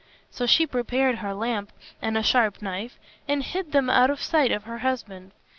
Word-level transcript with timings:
So 0.31 0.47
she 0.47 0.65
prepared 0.65 1.19
her 1.19 1.31
lamp 1.31 1.71
and 2.01 2.17
a 2.17 2.23
sharp 2.23 2.63
knife, 2.63 2.97
and 3.27 3.43
hid 3.43 3.71
them 3.71 3.87
out 3.87 4.09
of 4.09 4.19
sight 4.19 4.51
of 4.51 4.63
her 4.63 4.79
husband. 4.79 5.31